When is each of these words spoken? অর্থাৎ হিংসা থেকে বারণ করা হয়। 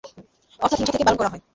অর্থাৎ 0.59 0.77
হিংসা 0.79 0.93
থেকে 0.93 1.05
বারণ 1.07 1.19
করা 1.19 1.31
হয়। 1.31 1.41